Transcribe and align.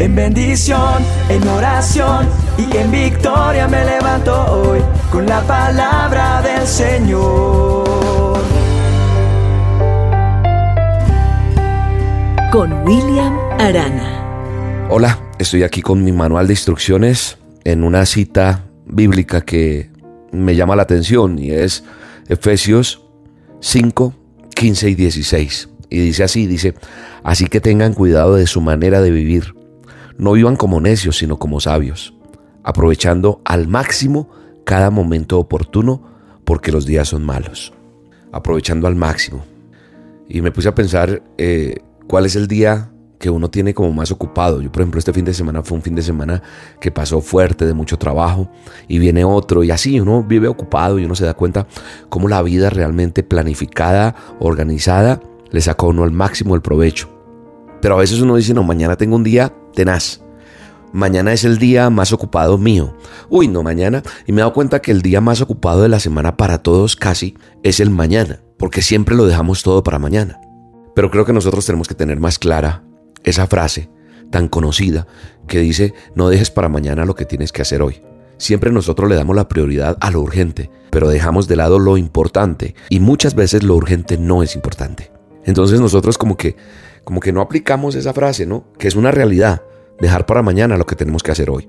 En 0.00 0.14
bendición, 0.14 1.02
en 1.28 1.48
oración 1.48 2.28
y 2.56 2.76
en 2.76 2.88
victoria 2.92 3.66
me 3.66 3.84
levanto 3.84 4.32
hoy 4.52 4.78
con 5.10 5.26
la 5.26 5.42
palabra 5.42 6.40
del 6.40 6.64
Señor. 6.68 8.38
Con 12.52 12.72
William 12.86 13.36
Arana. 13.58 14.86
Hola, 14.88 15.18
estoy 15.40 15.64
aquí 15.64 15.82
con 15.82 16.04
mi 16.04 16.12
manual 16.12 16.46
de 16.46 16.52
instrucciones 16.52 17.36
en 17.64 17.82
una 17.82 18.06
cita 18.06 18.66
bíblica 18.86 19.40
que 19.40 19.90
me 20.30 20.54
llama 20.54 20.76
la 20.76 20.82
atención 20.82 21.40
y 21.40 21.50
es 21.50 21.82
Efesios 22.28 23.02
5, 23.58 24.14
15 24.54 24.90
y 24.90 24.94
16. 24.94 25.68
Y 25.90 25.98
dice 25.98 26.22
así, 26.22 26.46
dice, 26.46 26.74
así 27.24 27.46
que 27.46 27.60
tengan 27.60 27.94
cuidado 27.94 28.36
de 28.36 28.46
su 28.46 28.60
manera 28.60 29.00
de 29.00 29.10
vivir. 29.10 29.57
No 30.18 30.32
vivan 30.32 30.56
como 30.56 30.80
necios, 30.80 31.16
sino 31.18 31.38
como 31.38 31.60
sabios, 31.60 32.12
aprovechando 32.64 33.40
al 33.44 33.68
máximo 33.68 34.28
cada 34.64 34.90
momento 34.90 35.38
oportuno 35.38 36.02
porque 36.44 36.72
los 36.72 36.86
días 36.86 37.08
son 37.08 37.24
malos. 37.24 37.72
Aprovechando 38.32 38.86
al 38.88 38.96
máximo. 38.96 39.44
Y 40.28 40.42
me 40.42 40.50
puse 40.50 40.68
a 40.68 40.74
pensar 40.74 41.22
eh, 41.38 41.78
cuál 42.06 42.26
es 42.26 42.36
el 42.36 42.48
día 42.48 42.90
que 43.18 43.30
uno 43.30 43.48
tiene 43.48 43.74
como 43.74 43.92
más 43.92 44.10
ocupado. 44.10 44.60
Yo, 44.60 44.70
por 44.70 44.82
ejemplo, 44.82 44.98
este 44.98 45.12
fin 45.12 45.24
de 45.24 45.34
semana 45.34 45.62
fue 45.62 45.76
un 45.76 45.82
fin 45.82 45.94
de 45.94 46.02
semana 46.02 46.42
que 46.80 46.90
pasó 46.90 47.20
fuerte, 47.20 47.66
de 47.66 47.74
mucho 47.74 47.98
trabajo, 47.98 48.50
y 48.86 48.98
viene 48.98 49.24
otro, 49.24 49.64
y 49.64 49.70
así 49.70 50.00
uno 50.00 50.22
vive 50.22 50.48
ocupado 50.48 50.98
y 50.98 51.04
uno 51.04 51.14
se 51.14 51.24
da 51.24 51.34
cuenta 51.34 51.66
cómo 52.08 52.28
la 52.28 52.42
vida 52.42 52.70
realmente 52.70 53.22
planificada, 53.22 54.14
organizada, 54.38 55.20
le 55.50 55.60
saca 55.60 55.86
uno 55.86 56.04
al 56.04 56.12
máximo 56.12 56.54
el 56.54 56.60
provecho. 56.60 57.17
Pero 57.80 57.94
a 57.94 57.98
veces 57.98 58.20
uno 58.20 58.36
dice, 58.36 58.54
no, 58.54 58.62
mañana 58.62 58.96
tengo 58.96 59.16
un 59.16 59.24
día 59.24 59.52
tenaz. 59.74 60.20
Mañana 60.92 61.32
es 61.32 61.44
el 61.44 61.58
día 61.58 61.90
más 61.90 62.12
ocupado 62.12 62.56
mío. 62.56 62.96
Uy, 63.28 63.46
no, 63.46 63.62
mañana. 63.62 64.02
Y 64.26 64.32
me 64.32 64.40
he 64.40 64.42
dado 64.42 64.54
cuenta 64.54 64.80
que 64.80 64.90
el 64.90 65.02
día 65.02 65.20
más 65.20 65.40
ocupado 65.40 65.82
de 65.82 65.88
la 65.88 66.00
semana 66.00 66.36
para 66.36 66.58
todos 66.58 66.96
casi 66.96 67.36
es 67.62 67.80
el 67.80 67.90
mañana, 67.90 68.40
porque 68.56 68.80
siempre 68.80 69.14
lo 69.14 69.26
dejamos 69.26 69.62
todo 69.62 69.82
para 69.82 69.98
mañana. 69.98 70.40
Pero 70.94 71.10
creo 71.10 71.24
que 71.24 71.32
nosotros 71.32 71.66
tenemos 71.66 71.88
que 71.88 71.94
tener 71.94 72.18
más 72.18 72.38
clara 72.38 72.84
esa 73.22 73.46
frase 73.46 73.90
tan 74.30 74.48
conocida 74.48 75.06
que 75.46 75.60
dice, 75.60 75.94
no 76.14 76.28
dejes 76.28 76.50
para 76.50 76.68
mañana 76.68 77.04
lo 77.04 77.14
que 77.14 77.24
tienes 77.24 77.52
que 77.52 77.62
hacer 77.62 77.82
hoy. 77.82 78.02
Siempre 78.36 78.70
nosotros 78.70 79.08
le 79.08 79.16
damos 79.16 79.34
la 79.34 79.48
prioridad 79.48 79.96
a 80.00 80.10
lo 80.10 80.20
urgente, 80.20 80.70
pero 80.90 81.08
dejamos 81.08 81.48
de 81.48 81.56
lado 81.56 81.78
lo 81.78 81.96
importante 81.96 82.74
y 82.88 83.00
muchas 83.00 83.34
veces 83.34 83.62
lo 83.62 83.74
urgente 83.74 84.16
no 84.16 84.42
es 84.42 84.54
importante. 84.54 85.10
Entonces 85.44 85.80
nosotros 85.80 86.18
como 86.18 86.36
que 86.36 86.56
como 87.08 87.20
que 87.20 87.32
no 87.32 87.40
aplicamos 87.40 87.94
esa 87.94 88.12
frase, 88.12 88.44
¿no? 88.44 88.64
Que 88.78 88.86
es 88.86 88.94
una 88.94 89.10
realidad, 89.10 89.62
dejar 89.98 90.26
para 90.26 90.42
mañana 90.42 90.76
lo 90.76 90.84
que 90.84 90.94
tenemos 90.94 91.22
que 91.22 91.32
hacer 91.32 91.48
hoy. 91.48 91.66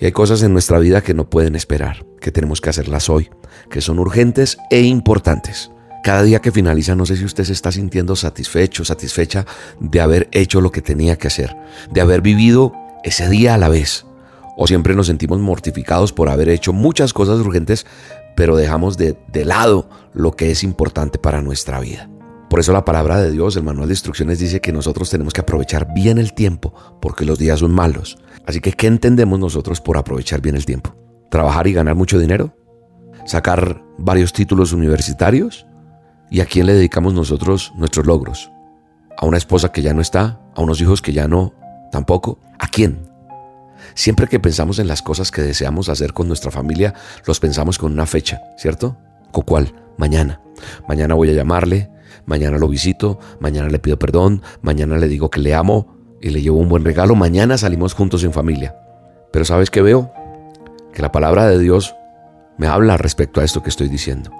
Y 0.00 0.06
hay 0.06 0.12
cosas 0.12 0.42
en 0.42 0.54
nuestra 0.54 0.78
vida 0.78 1.02
que 1.02 1.12
no 1.12 1.28
pueden 1.28 1.54
esperar, 1.54 2.06
que 2.18 2.32
tenemos 2.32 2.62
que 2.62 2.70
hacerlas 2.70 3.10
hoy, 3.10 3.28
que 3.68 3.82
son 3.82 3.98
urgentes 3.98 4.56
e 4.70 4.80
importantes. 4.80 5.70
Cada 6.02 6.22
día 6.22 6.40
que 6.40 6.50
finaliza, 6.50 6.96
no 6.96 7.04
sé 7.04 7.18
si 7.18 7.26
usted 7.26 7.44
se 7.44 7.52
está 7.52 7.70
sintiendo 7.70 8.16
satisfecho, 8.16 8.82
satisfecha 8.86 9.44
de 9.80 10.00
haber 10.00 10.30
hecho 10.32 10.62
lo 10.62 10.72
que 10.72 10.80
tenía 10.80 11.16
que 11.16 11.26
hacer, 11.26 11.54
de 11.90 12.00
haber 12.00 12.22
vivido 12.22 12.72
ese 13.04 13.28
día 13.28 13.52
a 13.52 13.58
la 13.58 13.68
vez. 13.68 14.06
O 14.56 14.66
siempre 14.66 14.94
nos 14.94 15.08
sentimos 15.08 15.40
mortificados 15.40 16.14
por 16.14 16.30
haber 16.30 16.48
hecho 16.48 16.72
muchas 16.72 17.12
cosas 17.12 17.38
urgentes, 17.40 17.84
pero 18.34 18.56
dejamos 18.56 18.96
de, 18.96 19.14
de 19.30 19.44
lado 19.44 19.90
lo 20.14 20.32
que 20.32 20.50
es 20.50 20.64
importante 20.64 21.18
para 21.18 21.42
nuestra 21.42 21.80
vida. 21.80 22.08
Por 22.50 22.58
eso 22.58 22.72
la 22.72 22.84
palabra 22.84 23.22
de 23.22 23.30
Dios, 23.30 23.54
el 23.54 23.62
manual 23.62 23.86
de 23.86 23.92
instrucciones 23.92 24.40
dice 24.40 24.60
que 24.60 24.72
nosotros 24.72 25.08
tenemos 25.08 25.32
que 25.32 25.40
aprovechar 25.40 25.94
bien 25.94 26.18
el 26.18 26.34
tiempo 26.34 26.74
porque 27.00 27.24
los 27.24 27.38
días 27.38 27.60
son 27.60 27.70
malos. 27.70 28.18
Así 28.44 28.60
que, 28.60 28.72
¿qué 28.72 28.88
entendemos 28.88 29.38
nosotros 29.38 29.80
por 29.80 29.96
aprovechar 29.96 30.40
bien 30.40 30.56
el 30.56 30.66
tiempo? 30.66 30.96
¿Trabajar 31.30 31.68
y 31.68 31.72
ganar 31.72 31.94
mucho 31.94 32.18
dinero? 32.18 32.56
¿Sacar 33.24 33.84
varios 33.98 34.32
títulos 34.32 34.72
universitarios? 34.72 35.64
¿Y 36.28 36.40
a 36.40 36.44
quién 36.44 36.66
le 36.66 36.74
dedicamos 36.74 37.14
nosotros 37.14 37.72
nuestros 37.76 38.04
logros? 38.04 38.50
¿A 39.16 39.26
una 39.26 39.38
esposa 39.38 39.70
que 39.70 39.82
ya 39.82 39.94
no 39.94 40.00
está? 40.00 40.40
¿A 40.56 40.60
unos 40.60 40.80
hijos 40.80 41.00
que 41.02 41.12
ya 41.12 41.28
no? 41.28 41.54
¿Tampoco? 41.92 42.40
¿A 42.58 42.66
quién? 42.66 43.08
Siempre 43.94 44.26
que 44.26 44.40
pensamos 44.40 44.80
en 44.80 44.88
las 44.88 45.02
cosas 45.02 45.30
que 45.30 45.42
deseamos 45.42 45.88
hacer 45.88 46.12
con 46.12 46.26
nuestra 46.26 46.50
familia, 46.50 46.94
los 47.26 47.38
pensamos 47.38 47.78
con 47.78 47.92
una 47.92 48.06
fecha, 48.06 48.40
¿cierto? 48.56 48.96
¿Con 49.30 49.44
cuál? 49.44 49.72
Mañana. 49.98 50.40
Mañana 50.88 51.14
voy 51.14 51.30
a 51.30 51.34
llamarle, 51.34 51.90
mañana 52.26 52.58
lo 52.58 52.68
visito, 52.68 53.18
mañana 53.40 53.68
le 53.68 53.78
pido 53.78 53.98
perdón, 53.98 54.42
mañana 54.62 54.96
le 54.98 55.08
digo 55.08 55.30
que 55.30 55.40
le 55.40 55.54
amo 55.54 55.96
y 56.20 56.30
le 56.30 56.42
llevo 56.42 56.58
un 56.58 56.68
buen 56.68 56.84
regalo, 56.84 57.14
mañana 57.14 57.58
salimos 57.58 57.94
juntos 57.94 58.24
en 58.24 58.32
familia. 58.32 58.76
Pero 59.32 59.44
¿sabes 59.44 59.70
qué 59.70 59.82
veo? 59.82 60.12
Que 60.92 61.02
la 61.02 61.12
palabra 61.12 61.46
de 61.46 61.58
Dios 61.58 61.94
me 62.58 62.66
habla 62.66 62.96
respecto 62.96 63.40
a 63.40 63.44
esto 63.44 63.62
que 63.62 63.70
estoy 63.70 63.88
diciendo. 63.88 64.30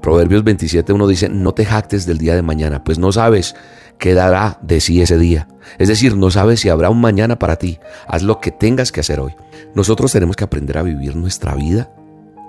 Proverbios 0.00 0.44
27, 0.44 0.92
uno 0.92 1.06
dice, 1.06 1.28
no 1.28 1.52
te 1.52 1.64
jactes 1.64 2.06
del 2.06 2.18
día 2.18 2.34
de 2.34 2.42
mañana, 2.42 2.84
pues 2.84 2.98
no 2.98 3.12
sabes 3.12 3.54
qué 3.98 4.14
dará 4.14 4.58
de 4.62 4.80
sí 4.80 5.02
ese 5.02 5.18
día. 5.18 5.46
Es 5.78 5.88
decir, 5.88 6.16
no 6.16 6.30
sabes 6.30 6.60
si 6.60 6.70
habrá 6.70 6.88
un 6.88 7.00
mañana 7.00 7.38
para 7.38 7.56
ti. 7.56 7.78
Haz 8.06 8.22
lo 8.22 8.40
que 8.40 8.50
tengas 8.50 8.92
que 8.92 9.00
hacer 9.00 9.20
hoy. 9.20 9.34
Nosotros 9.74 10.12
tenemos 10.12 10.36
que 10.36 10.44
aprender 10.44 10.78
a 10.78 10.82
vivir 10.82 11.16
nuestra 11.16 11.54
vida 11.54 11.90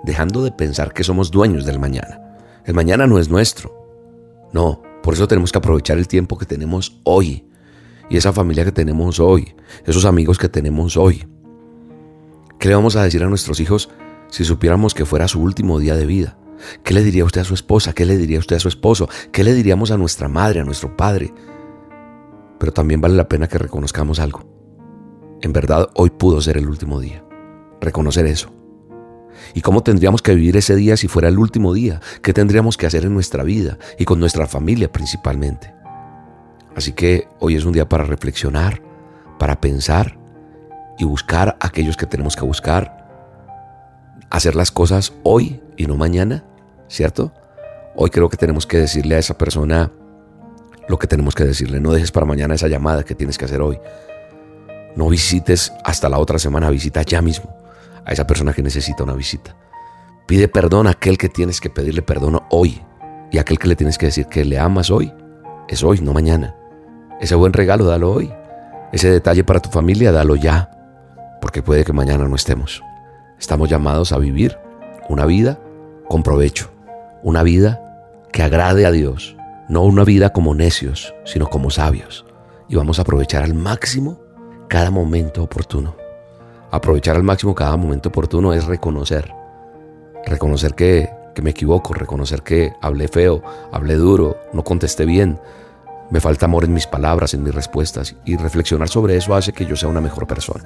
dejando 0.04 0.44
de 0.44 0.52
pensar 0.52 0.94
que 0.94 1.04
somos 1.04 1.30
dueños 1.30 1.66
del 1.66 1.80
mañana. 1.80 2.22
El 2.66 2.74
mañana 2.74 3.06
no 3.06 3.20
es 3.20 3.30
nuestro. 3.30 3.81
No, 4.54 4.82
por 5.04 5.14
eso 5.14 5.28
tenemos 5.28 5.52
que 5.52 5.58
aprovechar 5.58 5.98
el 5.98 6.08
tiempo 6.08 6.38
que 6.38 6.46
tenemos 6.46 7.00
hoy 7.04 7.46
y 8.10 8.18
esa 8.18 8.34
familia 8.34 8.66
que 8.66 8.72
tenemos 8.72 9.20
hoy, 9.20 9.56
esos 9.86 10.06
amigos 10.06 10.38
que 10.38 10.50
tenemos 10.50 10.98
hoy. 10.98 11.26
¿Qué 12.60 12.68
le 12.68 12.76
vamos 12.76 12.96
a 12.96 13.04
decir 13.04 13.24
a 13.24 13.28
nuestros 13.28 13.60
hijos 13.60 13.90
si 14.30 14.44
supiéramos 14.44 14.94
que 14.94 15.06
fuera 15.06 15.28
su 15.28 15.42
último 15.42 15.80
día 15.80 15.96
de 15.96 16.06
vida? 16.06 16.38
¿Qué 16.84 16.94
le 16.94 17.04
diría 17.04 17.26
usted 17.26 17.42
a 17.42 17.46
su 17.46 17.54
esposa? 17.54 17.94
¿Qué 17.94 18.06
le 18.06 18.18
diría 18.18 18.40
usted 18.40 18.58
a 18.58 18.60
su 18.60 18.68
esposo? 18.68 19.10
¿Qué 19.32 19.44
le 19.44 19.54
diríamos 19.54 19.92
a 19.92 19.98
nuestra 19.98 20.28
madre, 20.28 20.60
a 20.60 20.64
nuestro 20.64 20.96
padre? 20.96 21.34
Pero 22.60 22.72
también 22.72 23.02
vale 23.02 23.16
la 23.16 23.28
pena 23.28 23.48
que 23.48 23.58
reconozcamos 23.58 24.20
algo. 24.20 24.46
En 25.42 25.54
verdad, 25.54 25.90
hoy 25.96 26.12
pudo 26.12 26.40
ser 26.42 26.58
el 26.58 26.68
último 26.68 27.00
día. 27.00 27.24
Reconocer 27.80 28.28
eso. 28.28 28.61
¿Y 29.54 29.62
cómo 29.62 29.84
tendríamos 29.84 30.22
que 30.22 30.36
vivir 30.36 30.58
ese 30.58 30.76
día 30.76 30.98
si 30.98 31.08
fuera 31.08 31.28
el 31.28 31.38
último 31.38 31.74
día? 31.74 32.00
¿Qué 32.22 32.34
tendríamos 32.34 32.78
que 32.78 32.86
hacer 32.86 33.06
en 33.06 33.14
nuestra 33.14 33.44
vida 33.44 33.78
y 33.98 34.06
con 34.06 34.20
nuestra 34.20 34.48
familia 34.48 34.92
principalmente? 34.92 35.74
Así 36.76 36.94
que 36.94 37.28
hoy 37.40 37.56
es 37.56 37.66
un 37.66 37.74
día 37.74 37.88
para 37.88 38.04
reflexionar, 38.04 38.82
para 39.38 39.60
pensar 39.60 40.18
y 40.98 41.06
buscar 41.06 41.58
aquellos 41.60 41.98
que 41.98 42.06
tenemos 42.06 42.36
que 42.36 42.46
buscar. 42.46 42.98
Hacer 44.30 44.56
las 44.56 44.72
cosas 44.72 45.14
hoy 45.24 45.62
y 45.76 45.86
no 45.88 45.98
mañana, 45.98 46.46
¿cierto? 46.88 47.34
Hoy 47.96 48.10
creo 48.10 48.30
que 48.30 48.38
tenemos 48.38 48.66
que 48.66 48.78
decirle 48.78 49.16
a 49.16 49.20
esa 49.20 49.38
persona 49.38 49.92
lo 50.88 50.98
que 50.98 51.08
tenemos 51.08 51.36
que 51.36 51.44
decirle. 51.44 51.82
No 51.82 51.92
dejes 51.92 52.12
para 52.12 52.26
mañana 52.26 52.56
esa 52.56 52.70
llamada 52.70 53.04
que 53.04 53.16
tienes 53.16 53.38
que 53.38 53.46
hacer 53.46 53.62
hoy. 53.62 53.78
No 54.96 55.10
visites 55.10 55.74
hasta 55.84 56.08
la 56.08 56.18
otra 56.18 56.40
semana, 56.40 56.70
visita 56.70 57.02
ya 57.02 57.22
mismo 57.22 57.61
a 58.06 58.12
esa 58.12 58.28
persona 58.28 58.54
que 58.54 58.64
necesita 58.64 59.04
una 59.04 59.14
visita. 59.14 59.56
Pide 60.28 60.48
perdón 60.48 60.88
a 60.88 60.92
aquel 60.92 61.18
que 61.18 61.30
tienes 61.30 61.60
que 61.60 61.70
pedirle 61.70 62.02
perdón 62.02 62.40
hoy. 62.50 62.82
Y 63.32 63.38
aquel 63.38 63.60
que 63.60 63.68
le 63.68 63.76
tienes 63.76 63.98
que 63.98 64.08
decir 64.08 64.28
que 64.28 64.44
le 64.46 64.60
amas 64.60 64.92
hoy, 64.92 65.14
es 65.68 65.84
hoy, 65.84 66.02
no 66.02 66.14
mañana. 66.14 66.56
Ese 67.20 67.36
buen 67.36 67.54
regalo, 67.54 67.86
dalo 67.86 68.12
hoy. 68.12 68.32
Ese 68.92 69.10
detalle 69.10 69.44
para 69.44 69.62
tu 69.62 69.70
familia, 69.70 70.12
dalo 70.12 70.36
ya. 70.36 70.70
Porque 71.40 71.62
puede 71.62 71.86
que 71.86 71.94
mañana 71.94 72.28
no 72.28 72.36
estemos. 72.36 72.84
Estamos 73.40 73.70
llamados 73.70 74.12
a 74.12 74.18
vivir 74.18 74.58
una 75.08 75.26
vida 75.26 75.60
con 76.10 76.24
provecho. 76.24 76.70
Una 77.24 77.44
vida 77.44 77.82
que 78.34 78.44
agrade 78.44 78.86
a 78.86 78.92
Dios. 78.92 79.38
No 79.70 79.84
una 79.84 80.04
vida 80.04 80.34
como 80.34 80.54
necios, 80.54 81.14
sino 81.24 81.48
como 81.48 81.70
sabios. 81.70 82.26
Y 82.68 82.76
vamos 82.76 83.00
a 83.00 83.04
aprovechar 83.04 83.44
al 83.44 83.54
máximo 83.54 84.20
cada 84.68 84.92
momento 84.92 85.44
oportuno. 85.44 86.01
Aprovechar 86.72 87.18
al 87.18 87.24
máximo 87.24 87.54
cada 87.54 87.76
momento 87.76 88.10
oportuno 88.10 88.54
es 88.54 88.66
reconocer. 88.66 89.34
Reconocer 90.26 90.74
que, 90.74 91.10
me 91.42 91.50
equivoco, 91.50 91.94
reconocer 91.94 92.44
que 92.44 92.74
hablé 92.82 93.10
feo, 93.10 93.44
hablé 93.72 93.96
duro, 93.96 94.38
no 94.54 94.64
contesté 94.64 95.06
bien, 95.06 95.40
me 96.12 96.22
falta 96.22 96.46
amor 96.46 96.64
en 96.64 96.74
mis 96.74 96.88
palabras, 96.88 97.34
en 97.34 97.44
mis 97.44 97.54
respuestas, 97.54 98.16
y 98.26 98.38
reflexionar 98.38 98.88
sobre 98.88 99.18
eso 99.18 99.36
hace 99.36 99.52
que 99.52 99.66
yo 99.66 99.76
sea 99.76 99.90
una 99.90 100.02
mejor 100.02 100.28
persona. 100.28 100.64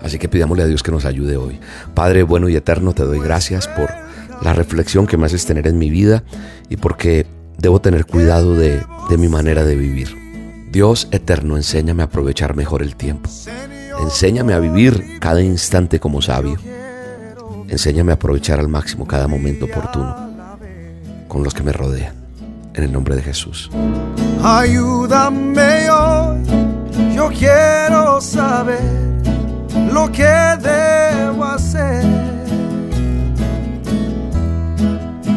Así 0.00 0.18
que 0.18 0.28
pidámosle 0.28 0.64
a 0.64 0.66
Dios 0.66 0.82
que 0.82 0.92
nos 0.92 1.04
ayude 1.04 1.36
hoy. 1.36 1.60
Padre 1.94 2.22
bueno 2.22 2.48
y 2.48 2.56
eterno, 2.56 2.92
te 2.92 3.04
doy 3.04 3.20
gracias 3.20 3.68
por 3.68 3.90
la 4.42 4.52
reflexión 4.52 5.06
que 5.06 5.16
me 5.16 5.26
haces 5.26 5.46
tener 5.46 5.66
en 5.66 5.78
mi 5.78 5.90
vida 5.90 6.22
y 6.68 6.76
porque 6.76 7.26
debo 7.58 7.80
tener 7.80 8.06
cuidado 8.06 8.54
de, 8.54 8.82
de 9.08 9.16
mi 9.18 9.28
manera 9.28 9.64
de 9.64 9.76
vivir. 9.76 10.16
Dios 10.70 11.08
eterno, 11.10 11.56
enséñame 11.56 12.02
a 12.02 12.06
aprovechar 12.06 12.56
mejor 12.56 12.82
el 12.82 12.96
tiempo. 12.96 13.28
Enséñame 14.02 14.52
a 14.52 14.58
vivir 14.58 15.18
cada 15.20 15.40
instante 15.40 16.00
como 16.00 16.20
sabio. 16.20 16.56
Enséñame 17.68 18.12
a 18.12 18.16
aprovechar 18.16 18.58
al 18.58 18.68
máximo 18.68 19.06
cada 19.06 19.28
momento 19.28 19.64
oportuno 19.64 20.14
con 21.28 21.42
los 21.42 21.54
que 21.54 21.62
me 21.62 21.72
rodean. 21.72 22.14
En 22.74 22.84
el 22.84 22.92
nombre 22.92 23.14
de 23.14 23.22
Jesús. 23.22 23.70
Ayúdame 24.42 25.90
hoy, 25.90 26.38
yo 27.14 27.28
quiero 27.28 28.20
saber 28.20 28.80
lo 29.92 30.10
que 30.10 30.34
debo 30.60 31.44
hacer. 31.44 32.04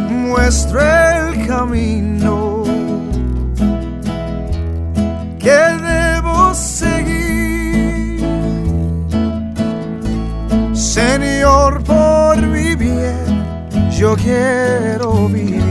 Muestra 0.10 1.30
el 1.30 1.48
camino 1.48 2.45
yo 14.06 14.16
quiero 14.18 15.28
vivir 15.30 15.64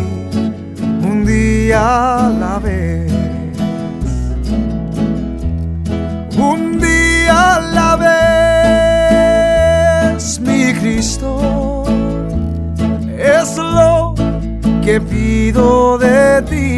un 1.09 1.25
día 1.25 2.27
a 2.27 2.31
la 2.31 2.59
vez. 2.59 3.13
Un 6.51 6.81
día 6.81 7.55
a 7.55 7.61
la 7.79 7.91
vez, 10.17 10.41
mi 10.41 10.75
Cristo, 10.81 11.85
es 13.17 13.57
lo 13.57 14.15
que 14.85 15.01
pido 15.01 15.97
de 15.99 16.43
ti. 16.51 16.75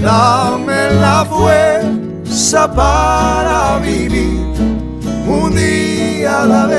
Dame 0.00 0.80
la 1.04 1.18
fuerza 1.32 2.72
para 2.72 3.78
vivir 3.80 4.54
un 5.26 5.52
día 5.56 6.42
a 6.42 6.46
la 6.46 6.66
vez. 6.66 6.75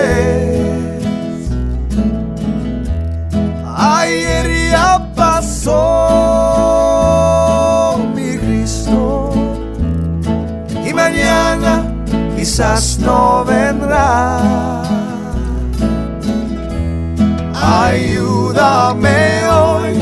Mañana 11.28 11.84
quizás 12.36 13.00
no 13.00 13.44
vendrá. 13.46 14.84
Ayúdame 17.54 19.46
hoy, 19.48 19.94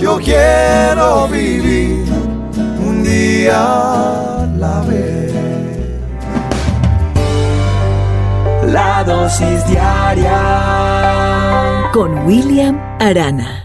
yo 0.00 0.18
quiero 0.18 1.28
vivir 1.28 2.06
un 2.88 3.02
día 3.02 3.62
a 3.62 4.46
la 4.56 4.80
vez. 4.82 5.32
La 8.72 9.04
dosis 9.04 9.66
diaria 9.66 10.40
con 11.92 12.26
William 12.26 12.80
Arana. 12.98 13.63